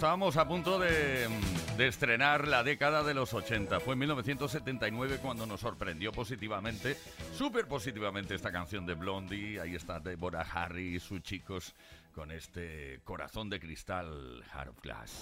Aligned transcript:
Estábamos 0.00 0.38
a 0.38 0.48
punto 0.48 0.78
de, 0.78 1.28
estrenar 1.76 2.48
la 2.48 2.62
década 2.62 3.02
de 3.02 3.12
los 3.12 3.34
80. 3.34 3.80
Fue 3.80 3.92
en 3.92 3.98
1979 3.98 5.18
cuando 5.20 5.44
nos 5.44 5.60
sorprendió 5.60 6.10
positivamente, 6.10 6.96
súper 7.36 7.68
positivamente 7.68 8.34
esta 8.34 8.50
canción 8.50 8.86
de 8.86 8.94
Blondie. 8.94 9.60
Ahí 9.60 9.74
está 9.74 10.00
Deborah 10.00 10.46
Harry 10.54 10.96
y 10.96 11.00
sus 11.00 11.20
chicos 11.20 11.74
con 12.14 12.30
este 12.30 13.00
corazón 13.04 13.50
de 13.50 13.60
cristal 13.60 14.42
Heart 14.54 14.82
Glass. 14.82 15.12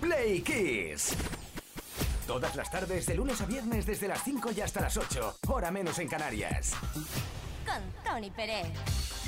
Play 0.00 0.42
Kiss. 0.42 1.16
Todas 2.26 2.56
las 2.56 2.68
tardes, 2.68 3.06
de 3.06 3.14
lunes 3.14 3.40
a 3.40 3.46
viernes, 3.46 3.86
desde 3.86 4.08
las 4.08 4.24
5 4.24 4.50
y 4.56 4.60
hasta 4.60 4.80
las 4.80 4.96
8, 4.96 5.38
hora 5.46 5.70
menos 5.70 5.96
en 6.00 6.08
Canarias. 6.08 6.74
Con 7.64 8.02
Tony 8.02 8.30
Pérez. 8.32 9.19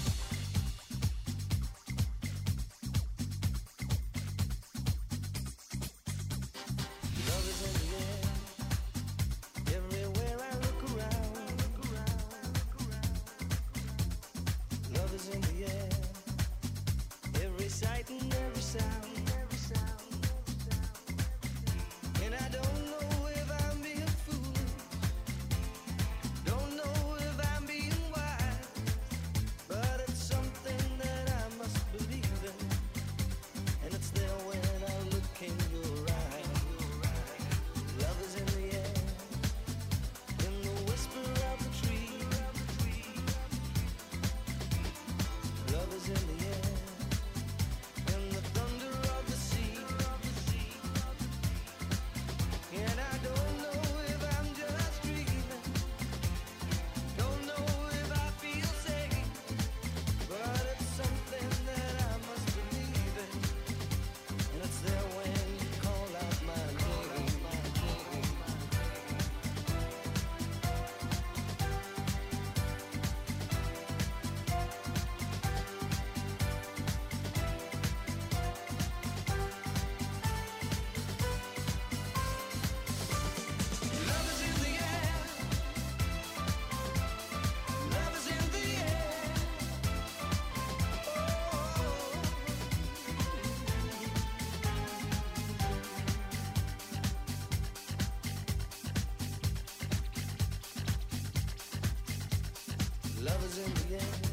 Lovers 103.25 103.59
in 103.59 103.73
the 103.75 103.95
air. 104.03 104.32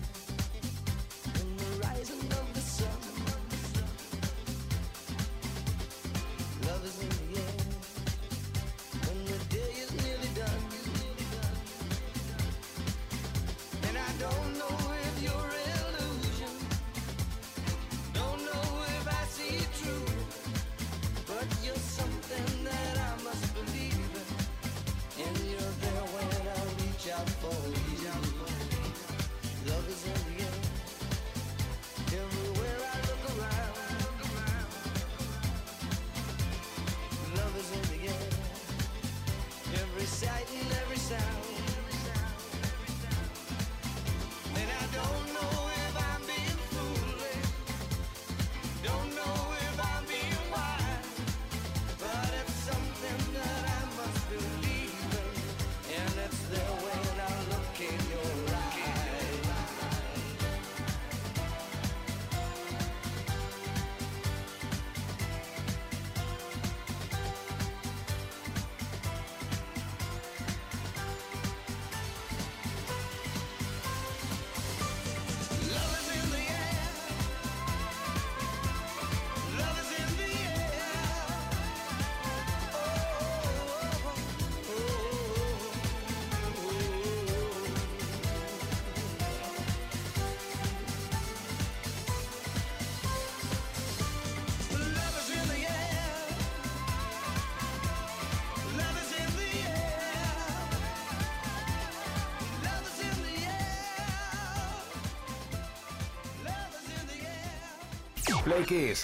Play 108.43 108.63
Kiss. 108.63 109.03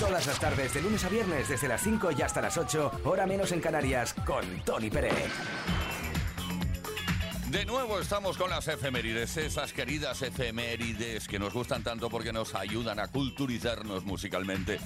Todas 0.00 0.26
las 0.26 0.40
tardes, 0.40 0.72
de 0.72 0.80
lunes 0.80 1.04
a 1.04 1.08
viernes, 1.08 1.48
desde 1.48 1.68
las 1.68 1.82
5 1.82 2.10
y 2.16 2.22
hasta 2.22 2.40
las 2.40 2.56
8, 2.56 3.02
hora 3.04 3.26
menos 3.26 3.52
en 3.52 3.60
Canarias, 3.60 4.14
con 4.24 4.44
Tony 4.64 4.90
Pérez. 4.90 5.30
De 7.50 7.64
nuevo 7.64 7.98
estamos 7.98 8.36
con 8.36 8.50
las 8.50 8.68
efemérides, 8.68 9.36
esas 9.36 9.72
queridas 9.72 10.22
efemérides 10.22 11.26
que 11.26 11.38
nos 11.38 11.52
gustan 11.52 11.82
tanto 11.82 12.08
porque 12.10 12.32
nos 12.32 12.54
ayudan 12.54 13.00
a 13.00 13.08
culturizarnos 13.08 14.04
musicalmente 14.04 14.78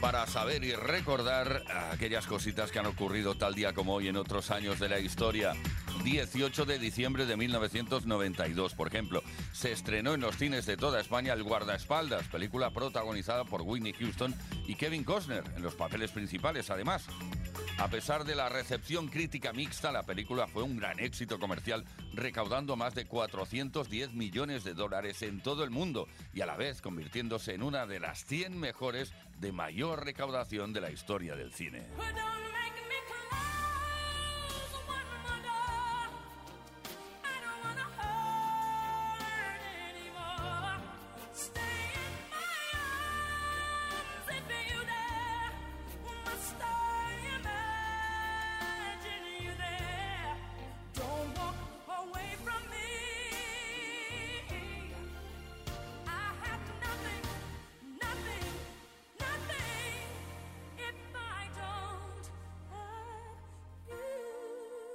para 0.00 0.26
saber 0.26 0.64
y 0.64 0.74
recordar 0.74 1.62
aquellas 1.92 2.26
cositas 2.26 2.70
que 2.70 2.78
han 2.78 2.86
ocurrido 2.86 3.36
tal 3.36 3.54
día 3.54 3.72
como 3.72 3.94
hoy 3.94 4.08
en 4.08 4.16
otros 4.16 4.50
años 4.50 4.78
de 4.78 4.88
la 4.88 4.98
historia. 4.98 5.54
18 6.02 6.64
de 6.64 6.78
diciembre 6.78 7.26
de 7.26 7.36
1992, 7.36 8.74
por 8.74 8.88
ejemplo, 8.88 9.22
se 9.52 9.72
estrenó 9.72 10.14
en 10.14 10.20
los 10.20 10.36
cines 10.36 10.66
de 10.66 10.76
toda 10.76 11.00
España 11.00 11.32
El 11.32 11.42
Guardaespaldas, 11.42 12.26
película 12.28 12.70
protagonizada 12.70 13.44
por 13.44 13.62
Whitney 13.62 13.92
Houston 13.92 14.34
y 14.66 14.74
Kevin 14.74 15.04
Costner, 15.04 15.44
en 15.56 15.62
los 15.62 15.74
papeles 15.74 16.10
principales 16.10 16.70
además. 16.70 17.06
A 17.78 17.88
pesar 17.88 18.24
de 18.24 18.34
la 18.34 18.48
recepción 18.48 19.08
crítica 19.08 19.52
mixta, 19.52 19.90
la 19.90 20.04
película 20.04 20.46
fue 20.46 20.62
un 20.62 20.76
gran 20.76 21.00
éxito 21.00 21.38
comercial, 21.38 21.84
recaudando 22.12 22.76
más 22.76 22.94
de 22.94 23.06
410 23.06 24.12
millones 24.12 24.64
de 24.64 24.74
dólares 24.74 25.22
en 25.22 25.40
todo 25.40 25.64
el 25.64 25.70
mundo 25.70 26.06
y 26.32 26.40
a 26.40 26.46
la 26.46 26.56
vez 26.56 26.80
convirtiéndose 26.80 27.54
en 27.54 27.62
una 27.62 27.86
de 27.86 28.00
las 28.00 28.24
100 28.26 28.58
mejores 28.58 29.12
de 29.40 29.52
mayor 29.52 30.04
recaudación 30.04 30.72
de 30.72 30.80
la 30.80 30.90
historia 30.90 31.34
del 31.34 31.52
cine. 31.52 31.82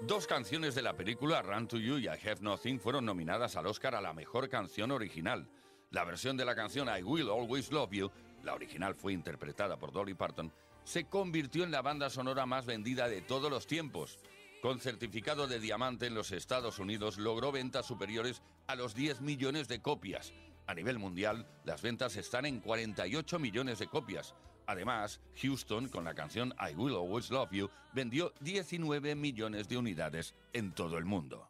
Dos 0.09 0.25
canciones 0.25 0.73
de 0.73 0.81
la 0.81 0.97
película 0.97 1.41
Run 1.43 1.67
to 1.67 1.77
You 1.77 1.97
y 1.97 2.05
I 2.05 2.09
Have 2.09 2.41
Nothing 2.41 2.79
fueron 2.79 3.05
nominadas 3.05 3.55
al 3.55 3.67
Oscar 3.67 3.93
a 3.93 4.01
la 4.01 4.11
mejor 4.11 4.49
canción 4.49 4.89
original. 4.89 5.47
La 5.91 6.03
versión 6.03 6.37
de 6.37 6.45
la 6.45 6.53
canción 6.53 6.87
I 6.87 7.01
Will 7.01 7.29
Always 7.29 7.71
Love 7.71 7.91
You, 7.91 8.11
la 8.43 8.53
original 8.53 8.93
fue 8.93 9.11
interpretada 9.11 9.79
por 9.79 9.91
Dolly 9.91 10.13
Parton, 10.13 10.53
se 10.83 11.05
convirtió 11.05 11.63
en 11.63 11.71
la 11.71 11.81
banda 11.81 12.11
sonora 12.11 12.45
más 12.45 12.67
vendida 12.67 13.09
de 13.09 13.21
todos 13.21 13.49
los 13.49 13.65
tiempos. 13.65 14.19
Con 14.61 14.79
certificado 14.79 15.47
de 15.47 15.59
diamante 15.59 16.05
en 16.05 16.13
los 16.13 16.31
Estados 16.31 16.77
Unidos, 16.77 17.17
logró 17.17 17.51
ventas 17.51 17.87
superiores 17.87 18.43
a 18.67 18.75
los 18.75 18.93
10 18.93 19.21
millones 19.21 19.67
de 19.67 19.81
copias. 19.81 20.31
A 20.67 20.75
nivel 20.75 20.99
mundial, 20.99 21.47
las 21.65 21.81
ventas 21.81 22.15
están 22.17 22.45
en 22.45 22.59
48 22.59 23.39
millones 23.39 23.79
de 23.79 23.87
copias. 23.87 24.35
Además, 24.67 25.19
Houston, 25.41 25.87
con 25.87 26.03
la 26.03 26.13
canción 26.13 26.53
I 26.59 26.75
Will 26.75 26.93
Always 26.93 27.31
Love 27.31 27.51
You, 27.51 27.69
vendió 27.93 28.31
19 28.41 29.15
millones 29.15 29.67
de 29.67 29.77
unidades 29.77 30.35
en 30.53 30.71
todo 30.71 30.99
el 30.99 31.05
mundo. 31.05 31.49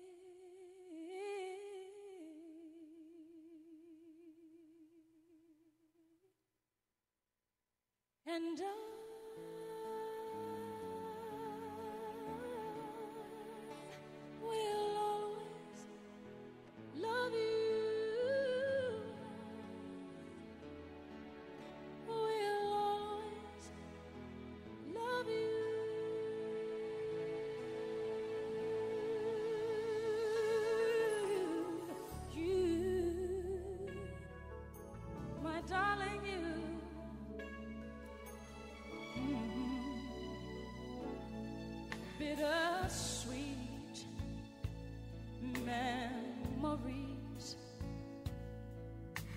And 8.33 8.61
I 8.61 9.70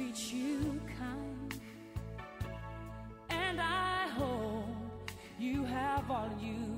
treats 0.00 0.32
you 0.32 0.80
kind. 0.98 1.60
And 3.28 3.60
I 3.60 4.08
hope 4.08 5.10
you 5.38 5.64
have 5.64 6.10
all 6.10 6.30
you 6.40 6.69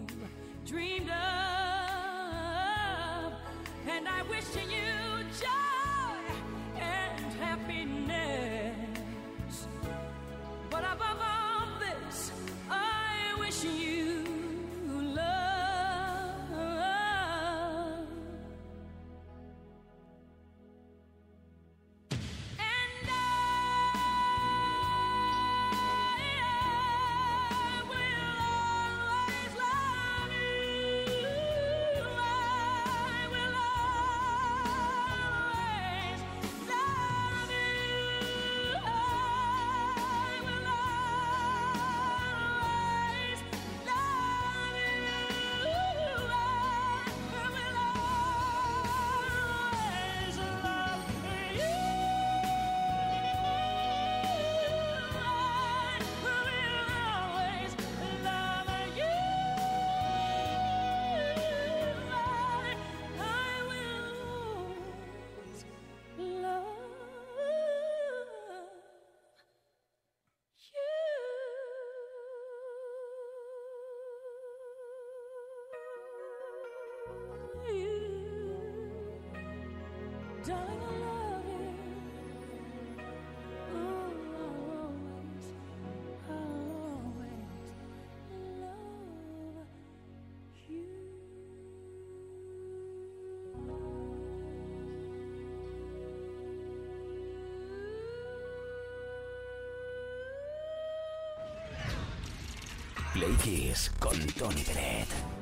Play 103.13 103.37
con 104.01 104.17
Tony 104.39 104.63
Pérez. 104.63 105.42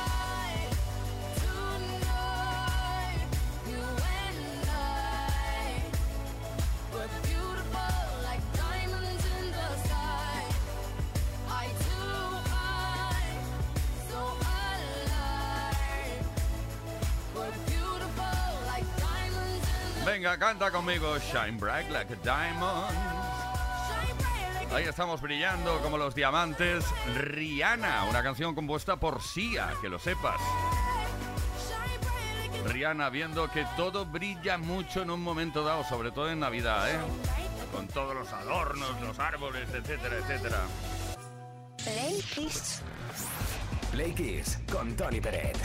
Venga, 20.21 20.37
canta 20.37 20.69
conmigo. 20.69 21.17
Shine 21.17 21.57
bright 21.57 21.89
like 21.89 22.13
a 22.13 22.15
diamond. 22.17 22.95
Ahí 24.71 24.83
estamos 24.83 25.19
brillando 25.19 25.79
como 25.81 25.97
los 25.97 26.13
diamantes. 26.13 26.85
Rihanna, 27.15 28.03
una 28.07 28.21
canción 28.21 28.53
compuesta 28.53 28.97
por 28.97 29.19
Sia, 29.23 29.73
que 29.81 29.89
lo 29.89 29.97
sepas. 29.97 30.39
Rihanna 32.67 33.09
viendo 33.09 33.49
que 33.49 33.65
todo 33.75 34.05
brilla 34.05 34.59
mucho 34.59 35.01
en 35.01 35.09
un 35.09 35.23
momento 35.23 35.63
dado, 35.63 35.83
sobre 35.85 36.11
todo 36.11 36.29
en 36.29 36.39
Navidad, 36.39 36.91
¿eh? 36.91 36.99
Con 37.73 37.87
todos 37.87 38.13
los 38.13 38.31
adornos, 38.31 39.01
los 39.01 39.17
árboles, 39.17 39.67
etcétera, 39.73 40.17
etcétera. 40.17 40.59
Play 43.91 44.13
Kiss 44.13 44.57
con 44.71 44.95
Tony 44.95 45.19
Peret. 45.19 45.57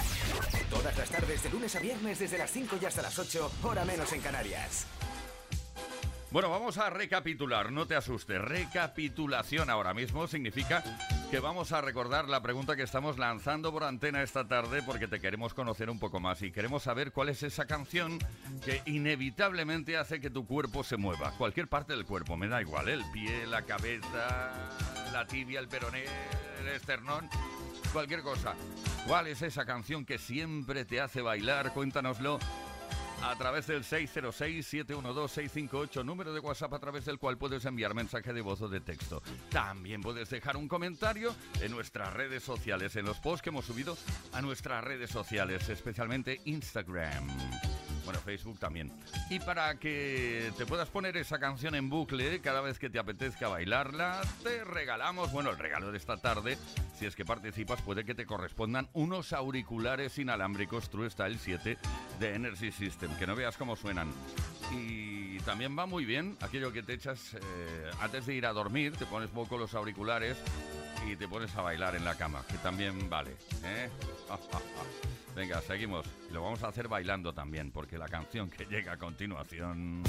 Todas 0.68 0.96
las 0.98 1.08
tardes 1.08 1.42
de 1.42 1.50
lunes 1.50 1.76
a 1.76 1.80
viernes 1.80 2.18
desde 2.18 2.38
las 2.38 2.50
5 2.50 2.76
y 2.82 2.84
hasta 2.84 3.02
las 3.02 3.18
8, 3.18 3.52
hora 3.62 3.84
menos 3.84 4.12
en 4.12 4.20
Canarias. 4.20 4.86
Bueno, 6.32 6.50
vamos 6.50 6.76
a 6.76 6.90
recapitular, 6.90 7.70
no 7.70 7.86
te 7.86 7.94
asustes. 7.94 8.40
Recapitulación 8.40 9.70
ahora 9.70 9.94
mismo 9.94 10.26
significa 10.26 10.82
que 11.30 11.38
vamos 11.38 11.70
a 11.70 11.80
recordar 11.80 12.28
la 12.28 12.42
pregunta 12.42 12.74
que 12.74 12.82
estamos 12.82 13.16
lanzando 13.16 13.72
por 13.72 13.84
antena 13.84 14.22
esta 14.22 14.46
tarde 14.46 14.82
porque 14.82 15.06
te 15.06 15.20
queremos 15.20 15.54
conocer 15.54 15.88
un 15.88 16.00
poco 16.00 16.18
más 16.18 16.42
y 16.42 16.50
queremos 16.50 16.82
saber 16.82 17.12
cuál 17.12 17.28
es 17.28 17.44
esa 17.44 17.66
canción 17.66 18.18
que 18.64 18.82
inevitablemente 18.86 19.96
hace 19.96 20.20
que 20.20 20.30
tu 20.30 20.46
cuerpo 20.46 20.82
se 20.82 20.96
mueva. 20.96 21.30
Cualquier 21.38 21.68
parte 21.68 21.94
del 21.94 22.04
cuerpo, 22.04 22.36
me 22.36 22.48
da 22.48 22.60
igual, 22.60 22.88
el 22.88 23.04
pie, 23.12 23.46
la 23.46 23.62
cabeza, 23.62 24.68
la 25.12 25.26
tibia, 25.26 25.60
el 25.60 25.68
peroné, 25.68 26.04
el 26.60 26.68
esternón, 26.68 27.30
cualquier 27.96 28.20
cosa. 28.20 28.54
¿Cuál 29.06 29.28
es 29.28 29.40
esa 29.40 29.64
canción 29.64 30.04
que 30.04 30.18
siempre 30.18 30.84
te 30.84 31.00
hace 31.00 31.22
bailar? 31.22 31.72
Cuéntanoslo 31.72 32.38
a 33.22 33.34
través 33.36 33.66
del 33.68 33.84
606-712-658, 33.84 36.04
número 36.04 36.34
de 36.34 36.40
WhatsApp 36.40 36.74
a 36.74 36.78
través 36.78 37.06
del 37.06 37.18
cual 37.18 37.38
puedes 37.38 37.64
enviar 37.64 37.94
mensaje 37.94 38.34
de 38.34 38.42
voz 38.42 38.60
o 38.60 38.68
de 38.68 38.82
texto. 38.82 39.22
También 39.48 40.02
puedes 40.02 40.28
dejar 40.28 40.58
un 40.58 40.68
comentario 40.68 41.34
en 41.62 41.72
nuestras 41.72 42.12
redes 42.12 42.42
sociales, 42.42 42.96
en 42.96 43.06
los 43.06 43.16
posts 43.16 43.40
que 43.40 43.48
hemos 43.48 43.64
subido 43.64 43.96
a 44.34 44.42
nuestras 44.42 44.84
redes 44.84 45.08
sociales, 45.08 45.66
especialmente 45.70 46.42
Instagram. 46.44 47.26
Bueno, 48.06 48.20
Facebook 48.20 48.58
también. 48.60 48.92
Y 49.28 49.40
para 49.40 49.78
que 49.80 50.52
te 50.56 50.64
puedas 50.64 50.88
poner 50.88 51.16
esa 51.16 51.40
canción 51.40 51.74
en 51.74 51.90
bucle 51.90 52.40
cada 52.40 52.60
vez 52.60 52.78
que 52.78 52.88
te 52.88 53.00
apetezca 53.00 53.48
bailarla, 53.48 54.22
te 54.44 54.64
regalamos, 54.64 55.32
bueno, 55.32 55.50
el 55.50 55.58
regalo 55.58 55.90
de 55.90 55.98
esta 55.98 56.16
tarde, 56.16 56.56
si 56.96 57.04
es 57.04 57.16
que 57.16 57.24
participas, 57.24 57.82
puede 57.82 58.04
que 58.04 58.14
te 58.14 58.24
correspondan 58.24 58.88
unos 58.92 59.32
auriculares 59.32 60.16
inalámbricos 60.18 60.88
True 60.88 61.10
Style 61.10 61.36
7 61.36 61.76
de 62.20 62.34
Energy 62.34 62.70
System, 62.70 63.14
que 63.16 63.26
no 63.26 63.34
veas 63.34 63.56
cómo 63.56 63.74
suenan. 63.74 64.12
Y 64.70 65.38
también 65.40 65.76
va 65.76 65.86
muy 65.86 66.04
bien 66.04 66.36
aquello 66.40 66.72
que 66.72 66.84
te 66.84 66.94
echas 66.94 67.34
eh, 67.34 67.90
antes 68.00 68.26
de 68.26 68.34
ir 68.34 68.46
a 68.46 68.52
dormir, 68.52 68.96
te 68.96 69.06
pones 69.06 69.30
poco 69.30 69.58
los 69.58 69.74
auriculares 69.74 70.36
y 71.06 71.16
te 71.16 71.28
pones 71.28 71.54
a 71.54 71.62
bailar 71.62 71.94
en 71.94 72.04
la 72.04 72.16
cama, 72.16 72.44
que 72.48 72.58
también 72.58 73.08
vale. 73.08 73.36
¿eh? 73.64 73.88
Venga, 75.36 75.60
seguimos. 75.60 76.06
Lo 76.32 76.42
vamos 76.42 76.62
a 76.62 76.68
hacer 76.68 76.88
bailando 76.88 77.32
también, 77.32 77.70
porque 77.70 77.98
la 77.98 78.08
canción 78.08 78.50
que 78.50 78.64
llega 78.64 78.92
a 78.92 78.96
continuación... 78.96 80.02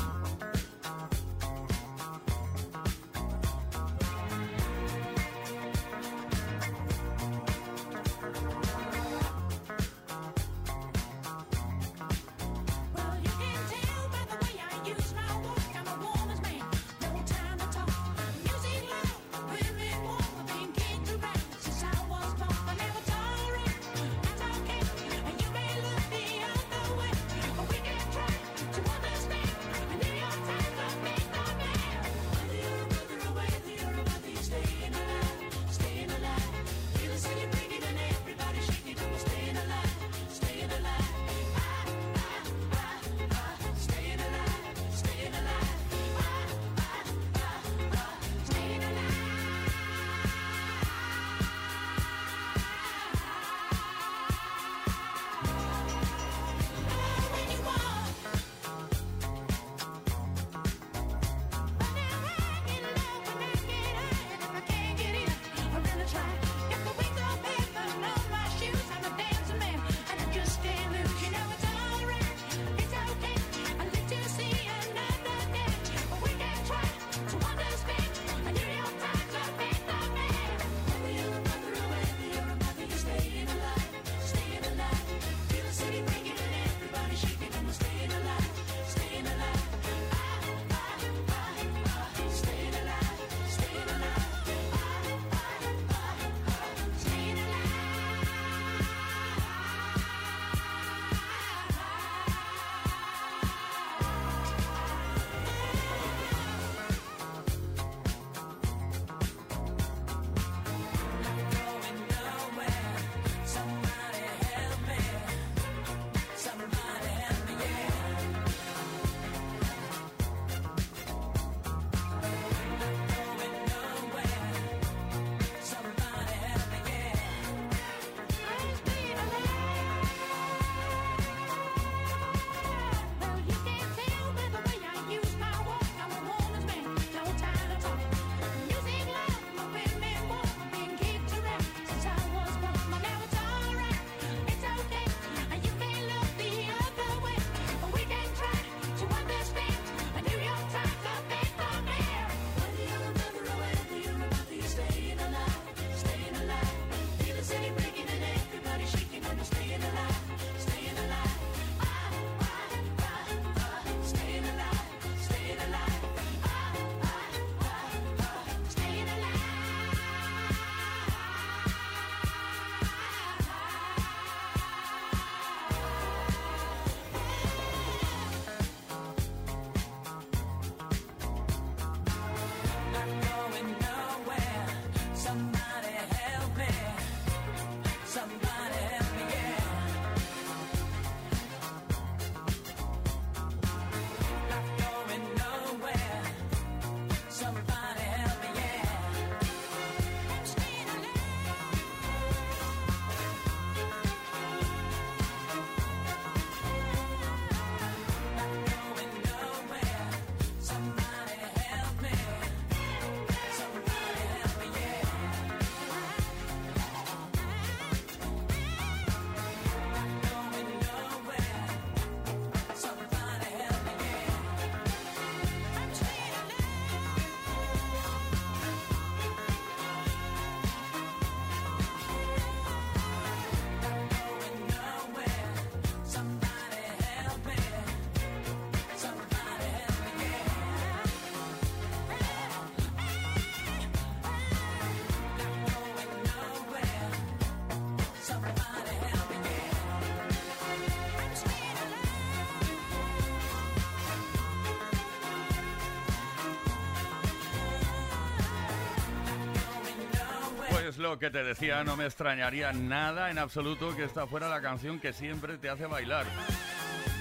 es 260.98 261.04
lo 261.04 261.20
que 261.20 261.30
te 261.30 261.44
decía, 261.44 261.84
no 261.84 261.96
me 261.96 262.06
extrañaría 262.06 262.74
nada 262.74 263.30
en 263.30 263.38
absoluto 263.38 263.96
que 263.96 264.04
esta 264.04 264.26
fuera 264.26 264.50
la 264.50 264.62
canción 264.62 265.00
que 265.00 265.14
siempre 265.14 265.60
te 265.60 265.70
hace 265.70 265.86
bailar. 265.86 266.26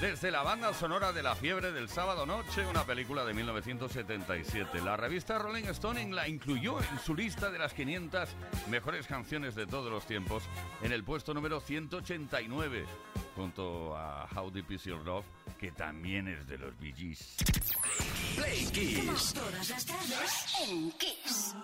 Desde 0.01 0.31
la 0.31 0.43
banda 0.43 0.73
sonora 0.73 1.13
de 1.13 1.23
La 1.23 1.35
Fiebre 1.35 1.73
del 1.73 1.91
Sábado 1.91 2.25
Noche, 2.25 2.67
una 2.67 2.85
película 2.85 3.25
de 3.27 3.35
1977, 3.35 4.81
la 4.81 4.97
revista 4.97 5.39
Rolling 5.39 5.65
Stone 5.65 6.11
la 6.11 6.27
incluyó 6.27 6.81
en 6.81 6.99
su 7.05 7.15
lista 7.15 7.51
de 7.51 7.59
las 7.59 7.75
500 7.75 8.31
mejores 8.71 9.07
canciones 9.07 9.55
de 9.55 9.67
todos 9.67 9.91
los 9.91 10.07
tiempos, 10.07 10.45
en 10.83 10.93
el 10.93 11.05
puesto 11.05 11.35
número 11.35 11.61
189, 11.61 12.87
junto 13.35 13.95
a 13.95 14.27
How 14.35 14.51
Deep 14.51 14.71
Is 14.71 14.85
Your 14.85 15.05
Love, 15.05 15.27
que 15.59 15.71
también 15.73 16.29
es 16.29 16.47
de 16.47 16.57
los 16.57 16.79
Bee 16.79 16.95
Gees. 16.95 17.37
Play 18.37 18.65
Kiss. 18.73 19.35
Todas 19.35 19.69
las 19.69 19.85
tardes 19.85 20.57
en 20.63 20.91
Kiss. 20.93 21.55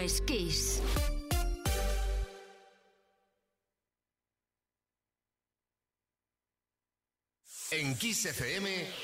Esto 0.00 0.24
Kiss. 0.24 0.80
En 7.70 7.96
Kiss 7.96 8.24
FM. 8.26 9.03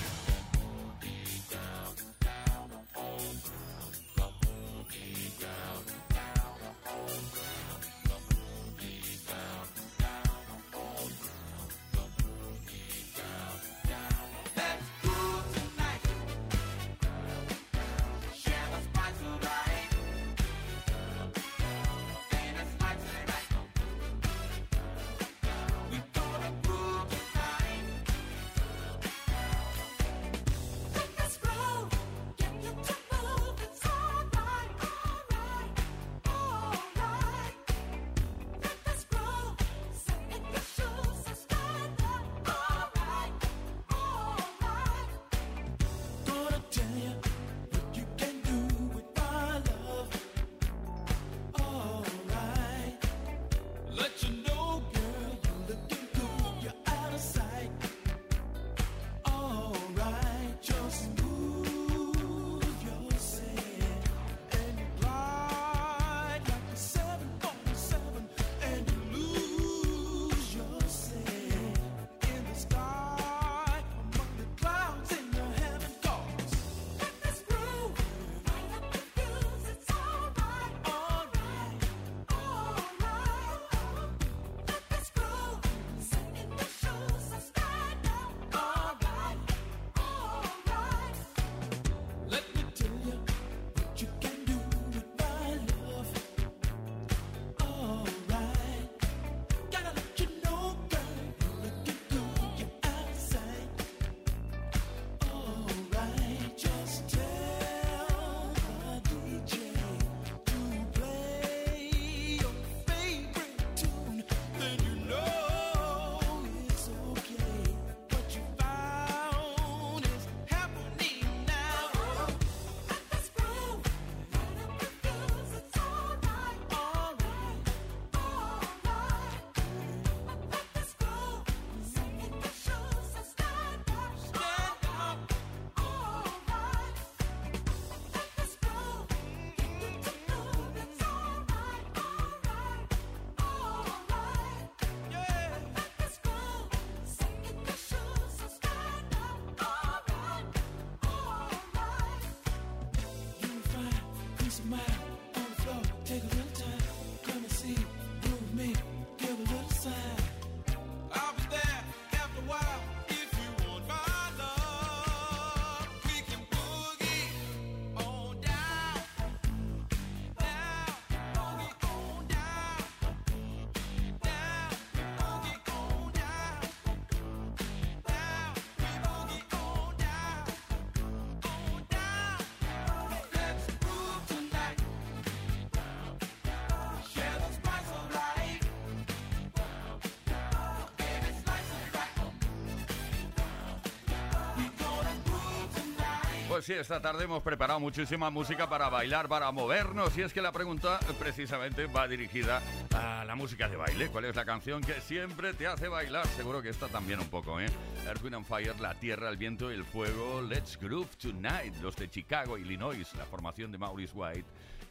Pues 196.61 196.67
sí, 196.67 196.73
esta 196.73 197.01
tarde 197.01 197.23
hemos 197.23 197.41
preparado 197.41 197.79
muchísima 197.79 198.29
música 198.29 198.69
para 198.69 198.87
bailar, 198.87 199.27
para 199.27 199.51
movernos. 199.51 200.15
Y 200.15 200.21
es 200.21 200.31
que 200.31 200.43
la 200.43 200.51
pregunta 200.51 200.99
precisamente 201.17 201.87
va 201.87 202.07
dirigida 202.07 202.61
a 202.93 203.25
la 203.25 203.33
música 203.33 203.67
de 203.67 203.77
baile. 203.77 204.09
¿Cuál 204.09 204.25
es 204.25 204.35
la 204.35 204.45
canción 204.45 204.79
que 204.83 205.01
siempre 205.01 205.55
te 205.55 205.65
hace 205.65 205.87
bailar? 205.87 206.27
Seguro 206.27 206.61
que 206.61 206.69
esta 206.69 206.87
también 206.87 207.19
un 207.19 207.29
poco, 207.29 207.59
¿eh? 207.59 207.65
Earth, 208.05 208.23
Wind 208.23 208.35
and 208.35 208.45
Fire, 208.45 208.79
La 208.79 208.93
Tierra, 208.93 209.29
El 209.29 209.37
Viento, 209.37 209.71
y 209.71 209.73
El 209.73 209.85
Fuego, 209.85 210.39
Let's 210.43 210.77
Groove 210.79 211.09
Tonight, 211.19 211.77
los 211.81 211.95
de 211.95 212.11
Chicago, 212.11 212.59
Illinois, 212.59 213.11
la 213.15 213.25
formación 213.25 213.71
de 213.71 213.79
Maurice 213.79 214.13
White, 214.13 214.45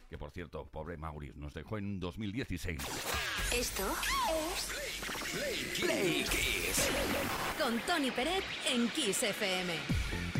que 0.09 0.17
por 0.17 0.31
cierto, 0.31 0.65
pobre 0.65 0.97
Maurice, 0.97 1.35
nos 1.37 1.53
dejó 1.53 1.77
en 1.77 2.01
2016. 2.01 2.81
Esto 3.55 3.83
es 4.29 4.65
Play, 5.31 5.71
Play, 5.79 5.87
Play 5.87 6.23
Kiss. 6.25 6.89
Con 7.57 7.79
Tony 7.87 8.11
Pérez 8.11 8.43
en 8.69 8.89
Kiss 8.89 9.23
FM. 9.23 10.30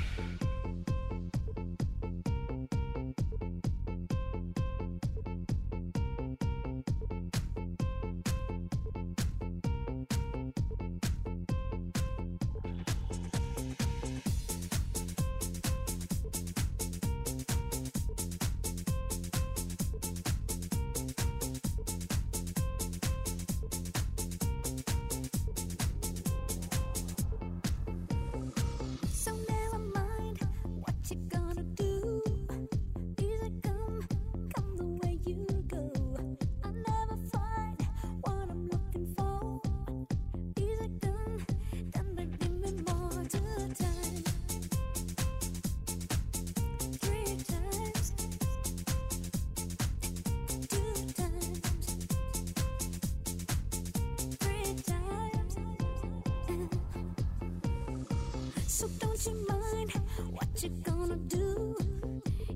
So 59.21 59.31
don't 59.33 59.39
you 59.39 59.47
mind 59.47 59.91
what 60.31 60.63
you 60.63 60.69
gonna 60.81 61.15
do? 61.15 61.77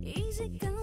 Easy 0.04 0.50
come, 0.60 0.60
come 0.60 0.75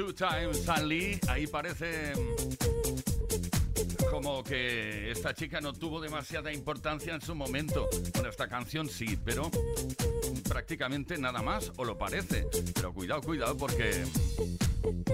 Two 0.00 0.14
Times 0.14 0.66
Only, 0.66 1.20
ahí 1.28 1.46
parece 1.46 2.14
como 4.10 4.42
que 4.42 5.10
esta 5.10 5.34
chica 5.34 5.60
no 5.60 5.74
tuvo 5.74 6.00
demasiada 6.00 6.50
importancia 6.50 7.14
en 7.14 7.20
su 7.20 7.34
momento. 7.34 7.86
Bueno, 8.14 8.30
esta 8.30 8.48
canción 8.48 8.88
sí, 8.88 9.18
pero 9.22 9.50
prácticamente 10.48 11.18
nada 11.18 11.42
más, 11.42 11.70
o 11.76 11.84
lo 11.84 11.98
parece. 11.98 12.46
Pero 12.74 12.94
cuidado, 12.94 13.20
cuidado, 13.20 13.54
porque 13.58 14.04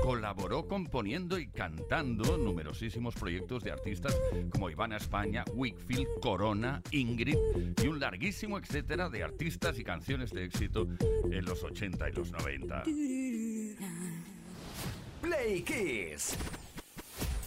colaboró 0.02 0.68
componiendo 0.68 1.38
y 1.38 1.48
cantando 1.48 2.36
numerosísimos 2.36 3.14
proyectos 3.14 3.64
de 3.64 3.72
artistas 3.72 4.16
como 4.50 4.70
Ivana 4.70 4.98
España, 4.98 5.44
Wickfield, 5.52 6.06
Corona, 6.20 6.80
Ingrid 6.92 7.36
y 7.82 7.88
un 7.88 7.98
larguísimo 7.98 8.58
etcétera 8.58 9.08
de 9.08 9.24
artistas 9.24 9.78
y 9.78 9.84
canciones 9.84 10.30
de 10.30 10.44
éxito 10.44 10.86
en 11.30 11.44
los 11.44 11.64
80 11.64 12.08
y 12.08 12.12
los 12.12 12.30
90. 12.30 12.84
Play 15.46 15.62
Kiss. 15.62 16.34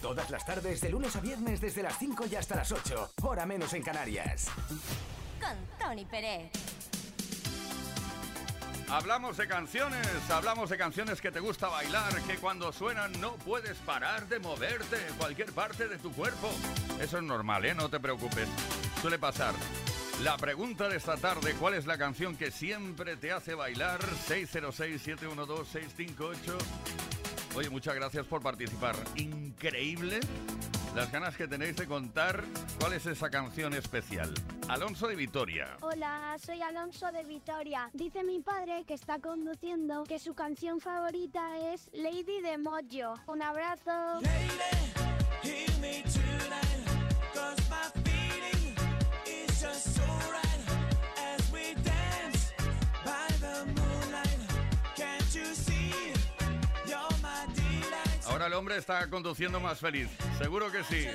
Todas 0.00 0.30
las 0.30 0.46
tardes, 0.46 0.80
de 0.80 0.88
lunes 0.88 1.14
a 1.16 1.20
viernes, 1.20 1.60
desde 1.60 1.82
las 1.82 1.98
5 1.98 2.24
y 2.30 2.34
hasta 2.34 2.56
las 2.56 2.72
8. 2.72 3.12
Hora 3.20 3.44
menos 3.44 3.74
en 3.74 3.82
Canarias. 3.82 4.46
Con 5.38 5.54
Tony 5.78 6.06
Pérez. 6.06 6.50
Hablamos 8.88 9.36
de 9.36 9.46
canciones, 9.46 10.08
hablamos 10.30 10.70
de 10.70 10.78
canciones 10.78 11.20
que 11.20 11.30
te 11.30 11.40
gusta 11.40 11.68
bailar, 11.68 12.22
que 12.22 12.36
cuando 12.36 12.72
suenan 12.72 13.12
no 13.20 13.34
puedes 13.34 13.76
parar 13.78 14.26
de 14.28 14.38
moverte 14.38 14.96
en 15.06 15.14
cualquier 15.16 15.52
parte 15.52 15.86
de 15.86 15.98
tu 15.98 16.10
cuerpo. 16.12 16.50
Eso 16.98 17.18
es 17.18 17.22
normal, 17.22 17.66
¿eh? 17.66 17.74
No 17.74 17.90
te 17.90 18.00
preocupes. 18.00 18.48
Suele 19.02 19.18
pasar. 19.18 19.54
La 20.22 20.38
pregunta 20.38 20.88
de 20.88 20.96
esta 20.96 21.18
tarde, 21.18 21.52
¿cuál 21.60 21.74
es 21.74 21.84
la 21.84 21.98
canción 21.98 22.34
que 22.34 22.50
siempre 22.50 23.18
te 23.18 23.30
hace 23.30 23.54
bailar? 23.54 24.00
606-712-658. 24.26 26.56
Oye, 27.56 27.68
muchas 27.70 27.94
gracias 27.94 28.26
por 28.26 28.42
participar. 28.42 28.96
Increíble 29.16 30.20
las 30.94 31.10
ganas 31.12 31.36
que 31.36 31.46
tenéis 31.46 31.76
de 31.76 31.86
contar 31.86 32.44
cuál 32.78 32.94
es 32.94 33.06
esa 33.06 33.30
canción 33.30 33.74
especial. 33.74 34.34
Alonso 34.68 35.06
de 35.06 35.16
Vitoria. 35.16 35.76
Hola, 35.80 36.36
soy 36.44 36.62
Alonso 36.62 37.10
de 37.12 37.24
Vitoria. 37.24 37.90
Dice 37.92 38.24
mi 38.24 38.40
padre 38.40 38.84
que 38.86 38.94
está 38.94 39.18
conduciendo 39.18 40.04
que 40.04 40.18
su 40.18 40.34
canción 40.34 40.80
favorita 40.80 41.72
es 41.72 41.90
Lady 41.92 42.40
de 42.40 42.58
Mojo. 42.58 43.20
Un 43.26 43.42
abrazo. 43.42 44.20
Hear 49.70 49.99
Ahora 58.40 58.54
el 58.54 58.58
hombre 58.58 58.78
está 58.78 59.06
conduciendo 59.10 59.60
más 59.60 59.80
feliz. 59.80 60.08
Seguro 60.38 60.72
que 60.72 60.82
sí. 60.84 61.06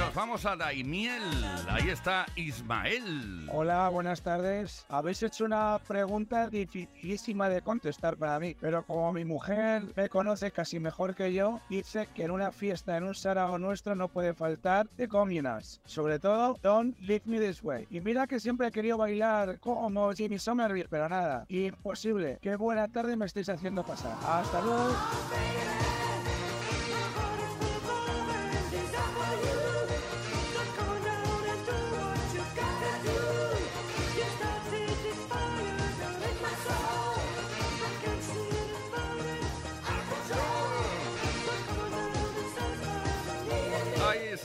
Nos 0.00 0.14
vamos 0.14 0.46
a 0.46 0.56
Daimiel. 0.56 1.22
Ahí 1.68 1.90
está 1.90 2.24
Ismael. 2.34 3.46
Hola, 3.52 3.86
buenas 3.90 4.22
tardes. 4.22 4.86
Habéis 4.88 5.22
hecho 5.22 5.44
una 5.44 5.78
pregunta 5.86 6.48
dificilísima 6.48 7.50
de 7.50 7.60
contestar 7.60 8.16
para 8.16 8.40
mí, 8.40 8.56
pero 8.58 8.82
como 8.82 9.12
mi 9.12 9.26
mujer 9.26 9.82
me 9.94 10.08
conoce 10.08 10.52
casi 10.52 10.80
mejor 10.80 11.14
que 11.14 11.34
yo, 11.34 11.60
dice 11.68 12.08
que 12.14 12.24
en 12.24 12.30
una 12.30 12.50
fiesta, 12.50 12.96
en 12.96 13.04
un 13.04 13.14
sarao 13.14 13.58
nuestro, 13.58 13.94
no 13.94 14.08
puede 14.08 14.32
faltar 14.32 14.88
The 14.96 15.06
Communards. 15.06 15.82
Sobre 15.84 16.18
todo, 16.18 16.56
Don't 16.62 16.98
Leave 17.00 17.22
Me 17.26 17.38
This 17.38 17.62
Way. 17.62 17.86
Y 17.90 18.00
mira 18.00 18.26
que 18.26 18.40
siempre 18.40 18.68
he 18.68 18.72
querido 18.72 18.96
bailar 18.96 19.60
como 19.60 20.12
Jimmy 20.14 20.38
Somerville, 20.38 20.88
pero 20.88 21.10
nada, 21.10 21.44
imposible. 21.50 22.38
Qué 22.40 22.56
buena 22.56 22.88
tarde 22.88 23.16
me 23.16 23.26
estáis 23.26 23.50
haciendo 23.50 23.84
pasar. 23.84 24.16
Hasta 24.26 24.62
luego. 24.62 25.99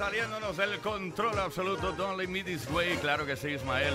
Saliéndonos 0.05 0.55
del 0.55 0.79
control 0.81 1.39
absoluto. 1.39 1.91
Don't 1.93 2.17
let 2.19 2.27
me 2.27 2.43
this 2.43 2.69
way. 2.69 2.95
Claro 2.97 3.25
que 3.25 3.35
sí, 3.35 3.49
Ismael. 3.49 3.93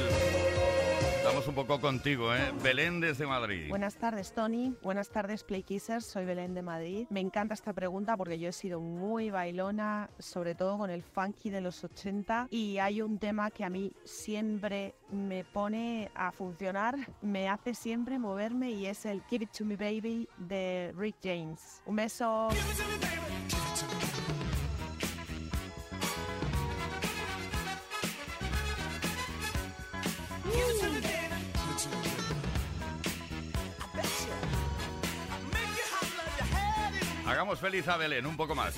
Estamos 1.18 1.46
un 1.46 1.54
poco 1.54 1.80
contigo, 1.80 2.34
¿eh? 2.34 2.52
Belén 2.64 2.98
desde 2.98 3.26
Madrid. 3.26 3.68
Buenas 3.68 3.94
tardes, 3.94 4.32
Tony. 4.34 4.74
Buenas 4.82 5.11
tardes, 5.11 5.44
Play 5.44 5.62
Kissers. 5.62 6.04
Soy 6.04 6.24
Belén 6.24 6.52
de 6.54 6.62
Madrid. 6.62 7.06
Me 7.11 7.20
encanta 7.20 7.54
esta 7.54 7.72
pregunta 7.72 8.16
porque 8.16 8.40
yo 8.40 8.48
he 8.48 8.52
sido 8.52 8.80
muy 8.80 9.30
bailona, 9.30 10.11
sobre 10.18 10.56
todo 10.56 10.78
con 10.78 10.90
el 10.90 11.04
funky 11.04 11.50
de 11.50 11.61
los 11.61 11.84
80. 11.84 12.48
Y 12.50 12.78
hay 12.78 13.02
un 13.02 13.20
tema 13.20 13.52
que 13.52 13.62
a 13.62 13.70
mí 13.70 13.92
siempre 14.02 14.96
me 15.12 15.44
pone 15.44 16.11
a 16.16 16.32
funcionar, 16.32 16.96
me 17.22 17.48
hace 17.48 17.72
siempre 17.74 18.18
moverme 18.18 18.72
y 18.72 18.86
es 18.86 19.06
el 19.06 19.22
Give 19.30 19.44
It 19.44 19.52
To 19.58 19.64
Me 19.64 19.76
Baby 19.76 20.28
de 20.38 20.92
Rick 20.96 21.18
James. 21.22 21.82
Un 21.86 21.94
beso. 21.96 22.48
Hagamos 37.41 37.59
feliz 37.59 37.88
a 37.88 37.97
Belén, 37.97 38.26
un 38.26 38.36
poco 38.36 38.55
más. 38.55 38.76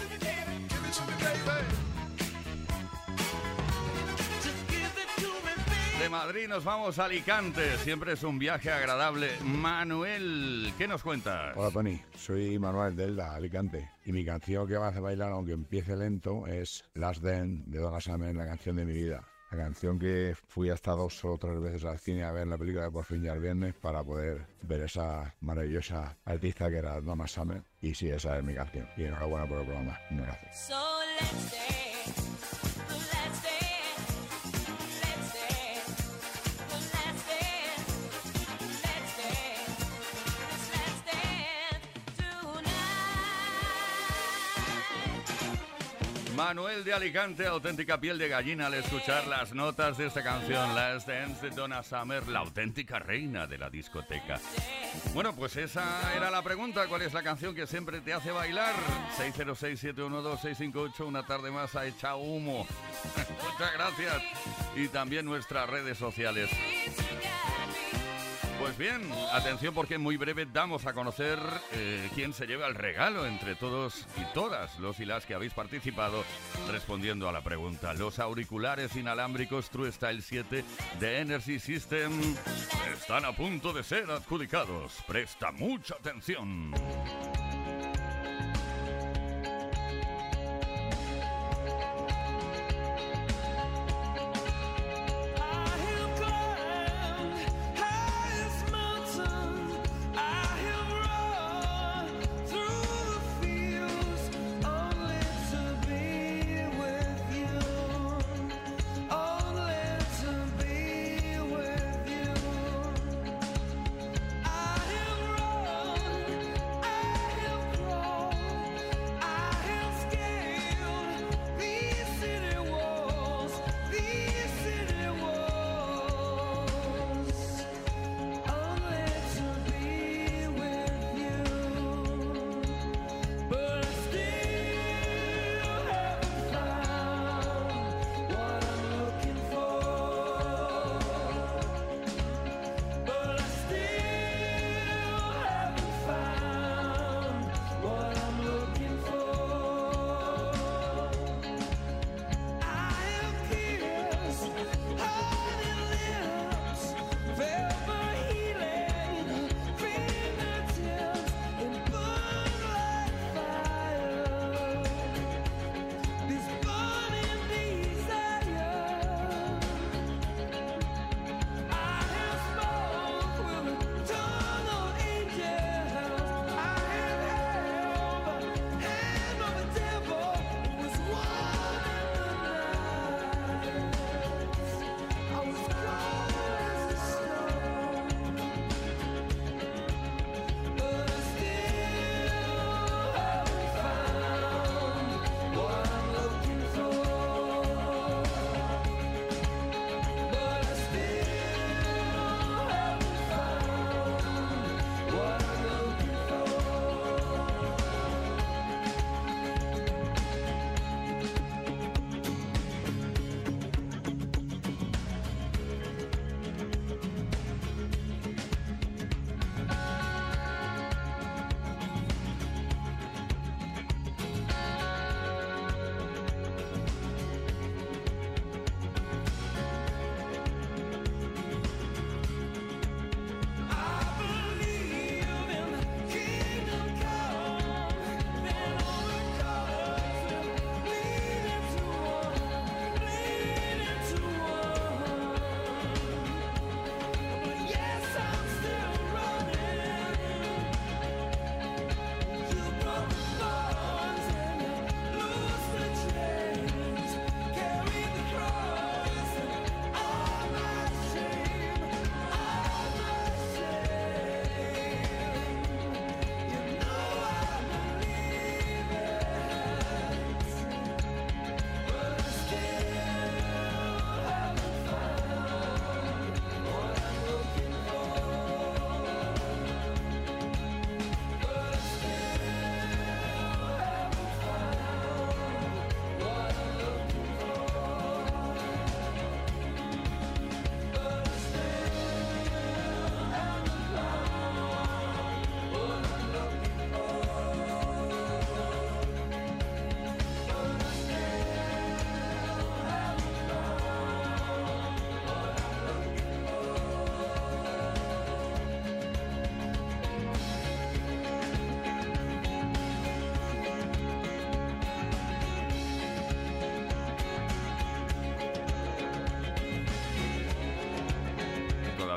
De 5.99 6.09
Madrid 6.09 6.47
nos 6.47 6.63
vamos 6.63 6.97
a 7.01 7.07
Alicante. 7.07 7.77
Siempre 7.79 8.13
es 8.13 8.23
un 8.23 8.39
viaje 8.39 8.71
agradable. 8.71 9.31
Manuel, 9.43 10.73
¿qué 10.79 10.87
nos 10.87 11.03
cuentas? 11.03 11.57
Hola 11.57 11.73
Tony, 11.73 12.01
soy 12.15 12.57
Manuel 12.61 12.95
Delda, 12.95 13.35
Alicante. 13.35 13.91
Y 14.05 14.13
mi 14.13 14.25
canción 14.25 14.69
que 14.69 14.79
me 14.79 14.85
hace 14.85 15.01
bailar, 15.01 15.33
aunque 15.33 15.55
empiece 15.55 15.97
lento, 15.97 16.47
es 16.47 16.85
Last 16.95 17.21
Dance 17.21 17.65
de 17.67 17.81
Donna 17.81 18.01
Summer, 18.01 18.33
la 18.33 18.47
canción 18.47 18.77
de 18.77 18.85
mi 18.85 18.93
vida. 18.93 19.25
La 19.53 19.65
canción 19.65 19.99
que 19.99 20.35
fui 20.49 20.71
hasta 20.71 20.93
dos 20.93 21.23
o 21.27 21.37
tres 21.37 21.61
veces 21.61 21.85
al 21.85 21.99
cine 21.99 22.25
a 22.25 22.33
ver 22.33 22.47
la 22.47 22.57
película 22.57 22.85
de 22.85 22.91
Por 22.91 23.05
fin 23.05 23.23
ya 23.23 23.35
el 23.35 23.41
viernes 23.41 23.75
para 23.75 24.03
poder 24.03 24.47
ver 24.63 24.81
esa 24.81 25.35
maravillosa 25.41 26.17
artista 26.25 26.71
que 26.71 26.77
era 26.79 26.99
Donna 27.03 27.27
Summer. 27.27 27.63
Y 27.83 27.95
sí, 27.95 28.09
esa 28.09 28.39
es 28.39 28.45
mi 28.45 28.55
canción. 28.55 28.89
Y 28.97 29.05
enhorabuena 29.05 29.47
por 29.47 29.59
el 29.59 29.67
programa. 29.67 30.01
Gracias. 30.11 30.73
Manuel 46.45 46.82
de 46.82 46.93
Alicante, 46.93 47.47
auténtica 47.47 48.01
piel 48.01 48.18
de 48.18 48.26
gallina 48.26 48.66
al 48.66 48.74
escuchar 48.74 49.28
las 49.28 49.55
notas 49.55 49.97
de 49.97 50.09
esta 50.09 50.24
canción, 50.24 50.74
Last 50.74 51.07
Dance 51.07 51.49
de 51.49 51.55
Donna 51.55 51.84
Summer, 51.84 52.26
la 52.26 52.40
auténtica 52.40 52.99
reina 52.99 53.47
de 53.47 53.59
la 53.59 53.70
discoteca. 53.70 54.40
Bueno, 55.14 55.36
pues 55.36 55.55
esa 55.57 56.12
era 56.16 56.32
la 56.32 56.43
pregunta, 56.43 56.88
¿cuál 56.88 57.03
es 57.03 57.12
la 57.12 57.22
canción 57.22 57.55
que 57.55 57.68
siempre 57.68 58.01
te 58.01 58.12
hace 58.12 58.32
bailar? 58.32 58.74
606-712-658, 59.18 61.07
una 61.07 61.24
tarde 61.24 61.53
más 61.53 61.76
ha 61.76 61.86
echado 61.86 62.16
humo. 62.18 62.66
Muchas 63.53 63.72
gracias. 63.74 64.22
Y 64.74 64.88
también 64.88 65.24
nuestras 65.24 65.70
redes 65.70 65.97
sociales. 65.97 66.51
Pues 68.63 68.79
bien, 68.79 69.03
atención 69.33 69.75
porque 69.75 69.97
en 69.97 70.03
muy 70.03 70.17
breve 70.17 70.47
damos 70.47 70.87
a 70.87 70.93
conocer 70.93 71.37
eh, 71.73 72.09
quién 72.15 72.33
se 72.33 72.47
lleva 72.47 72.69
el 72.69 72.77
regalo 72.77 73.27
entre 73.27 73.57
todos 73.57 74.07
y 74.17 74.35
todas 74.35 74.79
los 74.79 75.01
y 75.01 75.05
las 75.05 75.27
que 75.27 75.35
habéis 75.35 75.53
participado 75.53 76.23
respondiendo 76.71 77.29
a 77.29 77.33
la 77.33 77.43
pregunta. 77.43 77.93
Los 77.93 78.21
auriculares 78.21 78.95
inalámbricos 78.95 79.69
True 79.69 79.91
Style 79.91 80.23
7 80.23 80.65
de 81.01 81.19
Energy 81.19 81.59
System 81.59 82.13
están 82.95 83.25
a 83.25 83.33
punto 83.33 83.73
de 83.73 83.83
ser 83.83 84.09
adjudicados. 84.09 84.93
Presta 85.09 85.51
mucha 85.51 85.97
atención. 85.97 86.71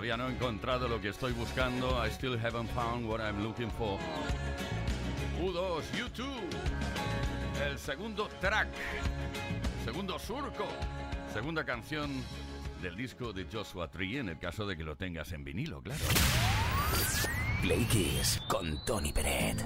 Todavía 0.05 0.23
no 0.23 0.29
he 0.29 0.35
encontrado 0.35 0.87
lo 0.87 1.01
que 1.01 1.09
estoy 1.09 1.33
buscando. 1.33 1.99
I 2.05 2.11
still 2.11 2.37
haven't 2.37 2.69
found 2.75 3.09
what 3.09 3.19
I'm 3.19 3.41
looking 3.41 3.71
for. 3.71 3.97
U2, 5.41 5.81
U2. 5.97 6.25
El 7.67 7.79
segundo 7.79 8.29
track. 8.39 8.67
Segundo 9.83 10.19
surco. 10.19 10.67
Segunda 11.33 11.65
canción 11.65 12.23
del 12.83 12.95
disco 12.95 13.33
de 13.33 13.47
Joshua 13.51 13.87
Tree, 13.87 14.19
en 14.19 14.29
el 14.29 14.37
caso 14.37 14.67
de 14.67 14.77
que 14.77 14.83
lo 14.83 14.95
tengas 14.95 15.31
en 15.31 15.43
vinilo, 15.43 15.81
claro. 15.81 16.05
Play 17.63 17.85
Kiss 17.85 18.39
con 18.47 18.85
Tony 18.85 19.11
Peret. 19.11 19.65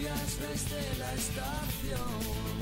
Noticias 0.00 0.38
desde 0.40 0.98
la 0.98 1.12
estación. 1.14 2.60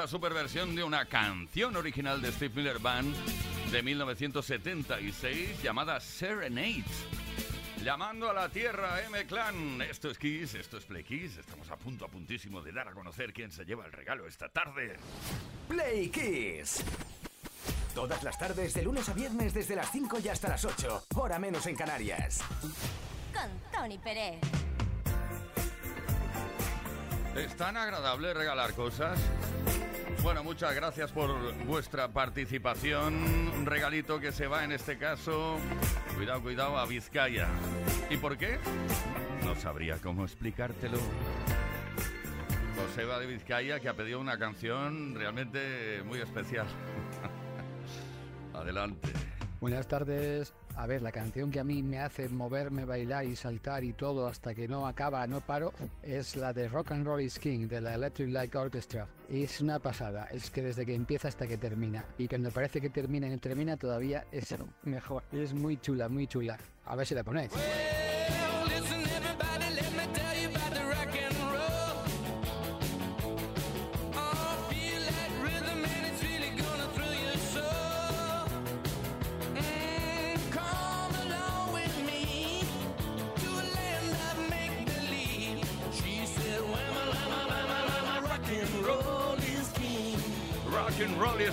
Esta 0.00 0.12
superversión 0.12 0.74
de 0.74 0.82
una 0.82 1.04
canción 1.04 1.76
original 1.76 2.22
de 2.22 2.32
Steve 2.32 2.54
Miller 2.54 2.78
Band 2.78 3.14
de 3.70 3.82
1976 3.82 5.62
llamada 5.62 6.00
Serenade. 6.00 6.86
Llamando 7.84 8.30
a 8.30 8.32
la 8.32 8.48
tierra, 8.48 9.02
M-Clan. 9.02 9.82
Esto 9.82 10.10
es 10.10 10.16
Kiss, 10.16 10.54
esto 10.54 10.78
es 10.78 10.86
Play 10.86 11.04
Kiss. 11.04 11.36
Estamos 11.36 11.70
a 11.70 11.76
punto, 11.76 12.06
a 12.06 12.08
puntísimo 12.08 12.62
de 12.62 12.72
dar 12.72 12.88
a 12.88 12.92
conocer 12.92 13.34
quién 13.34 13.52
se 13.52 13.66
lleva 13.66 13.84
el 13.84 13.92
regalo 13.92 14.26
esta 14.26 14.48
tarde. 14.48 14.96
Play 15.68 16.08
Kiss. 16.08 16.82
Todas 17.94 18.22
las 18.22 18.38
tardes, 18.38 18.72
de 18.72 18.82
lunes 18.82 19.06
a 19.10 19.12
viernes, 19.12 19.52
desde 19.52 19.76
las 19.76 19.92
5 19.92 20.18
y 20.24 20.28
hasta 20.30 20.48
las 20.48 20.64
8. 20.64 21.08
Hora 21.16 21.38
menos 21.38 21.66
en 21.66 21.76
Canarias. 21.76 22.40
Con 23.34 23.50
Tony 23.70 23.98
Pérez. 23.98 24.40
¿Es 27.36 27.54
tan 27.54 27.76
agradable 27.76 28.32
regalar 28.32 28.72
cosas? 28.72 29.18
Bueno, 30.22 30.44
muchas 30.44 30.74
gracias 30.74 31.10
por 31.12 31.30
vuestra 31.64 32.08
participación. 32.08 33.14
Un 33.58 33.64
regalito 33.64 34.20
que 34.20 34.32
se 34.32 34.46
va 34.46 34.64
en 34.64 34.72
este 34.72 34.98
caso, 34.98 35.56
cuidado, 36.14 36.42
cuidado, 36.42 36.78
a 36.78 36.84
Vizcaya. 36.86 37.48
¿Y 38.10 38.18
por 38.18 38.36
qué? 38.36 38.58
No 39.44 39.54
sabría 39.56 39.96
cómo 39.96 40.24
explicártelo. 40.24 40.98
Joseba 42.76 43.18
de 43.18 43.26
Vizcaya 43.26 43.80
que 43.80 43.88
ha 43.88 43.94
pedido 43.94 44.20
una 44.20 44.38
canción 44.38 45.14
realmente 45.14 46.02
muy 46.04 46.20
especial. 46.20 46.66
Adelante. 48.54 49.08
Buenas 49.60 49.88
tardes 49.88 50.54
A 50.80 50.86
ver, 50.86 51.02
la 51.02 51.12
canción 51.12 51.50
que 51.50 51.60
a 51.60 51.64
mí 51.64 51.82
me 51.82 51.98
hace 51.98 52.26
moverme, 52.30 52.86
bailar 52.86 53.26
y 53.26 53.36
saltar 53.36 53.84
y 53.84 53.92
todo 53.92 54.26
hasta 54.26 54.54
que 54.54 54.66
no 54.66 54.86
acaba, 54.86 55.26
no 55.26 55.42
paro, 55.42 55.74
es 56.02 56.36
la 56.36 56.54
de 56.54 56.68
Rock 56.68 56.92
and 56.92 57.04
Roll 57.04 57.20
is 57.20 57.38
King 57.38 57.68
de 57.68 57.82
la 57.82 57.96
Electric 57.96 58.30
Light 58.30 58.56
Orchestra. 58.56 59.06
Es 59.28 59.60
una 59.60 59.78
pasada, 59.78 60.28
es 60.30 60.50
que 60.50 60.62
desde 60.62 60.86
que 60.86 60.94
empieza 60.94 61.28
hasta 61.28 61.46
que 61.46 61.58
termina. 61.58 62.06
Y 62.16 62.28
cuando 62.28 62.50
parece 62.50 62.80
que 62.80 62.88
termina 62.88 63.26
y 63.26 63.30
no 63.30 63.38
termina, 63.38 63.76
todavía 63.76 64.24
es 64.32 64.56
mejor. 64.84 65.22
Es 65.32 65.52
muy 65.52 65.76
chula, 65.76 66.08
muy 66.08 66.26
chula. 66.26 66.56
A 66.86 66.96
ver 66.96 67.06
si 67.06 67.14
la 67.14 67.24
ponéis. 67.24 67.52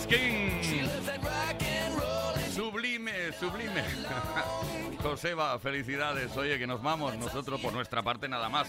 And 0.05 0.63
Sublime, 2.51 3.09
sublime. 3.39 3.83
Joseba, 5.07 5.57
felicidades. 5.57 6.35
Oye, 6.35 6.59
que 6.59 6.67
nos 6.67 6.83
vamos 6.83 7.15
nosotros 7.15 7.61
por 7.61 7.71
nuestra 7.71 8.03
parte 8.03 8.27
nada 8.27 8.49
más. 8.49 8.67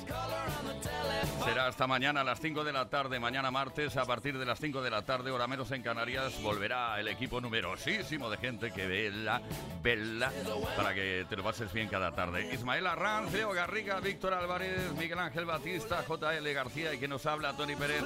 Será 1.44 1.66
hasta 1.66 1.88
mañana 1.88 2.20
a 2.20 2.24
las 2.24 2.38
5 2.40 2.62
de 2.62 2.72
la 2.72 2.88
tarde, 2.88 3.18
mañana 3.18 3.50
martes, 3.50 3.96
a 3.96 4.04
partir 4.04 4.38
de 4.38 4.46
las 4.46 4.60
5 4.60 4.80
de 4.80 4.88
la 4.88 5.02
tarde, 5.02 5.32
hora 5.32 5.48
menos 5.48 5.72
en 5.72 5.82
Canarias, 5.82 6.40
volverá 6.40 7.00
el 7.00 7.08
equipo 7.08 7.40
numerosísimo 7.40 8.30
de 8.30 8.36
gente 8.36 8.70
que 8.70 8.86
vela, 8.86 9.42
vela, 9.82 10.30
para 10.76 10.94
que 10.94 11.26
te 11.28 11.36
lo 11.36 11.42
pases 11.42 11.72
bien 11.72 11.88
cada 11.88 12.12
tarde. 12.12 12.54
Ismael 12.54 12.86
Arranz, 12.86 13.32
Leo 13.32 13.50
Garriga, 13.50 13.98
Víctor 13.98 14.32
Álvarez, 14.32 14.92
Miguel 14.96 15.18
Ángel 15.18 15.44
Batista, 15.44 16.04
JL 16.06 16.52
García 16.52 16.94
y 16.94 16.98
que 16.98 17.08
nos 17.08 17.26
habla 17.26 17.56
Tony 17.56 17.74
Pérez. 17.74 18.04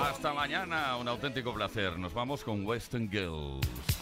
Hasta 0.00 0.32
mañana, 0.32 0.96
un 0.96 1.08
auténtico 1.08 1.52
placer. 1.52 1.98
Nos 1.98 2.14
vamos 2.14 2.42
con 2.42 2.64
Western 2.64 3.10
Girls. 3.10 4.01